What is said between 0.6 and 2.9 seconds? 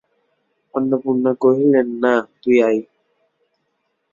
অন্নপূর্ণা কহিলেন, না, তুই আয়।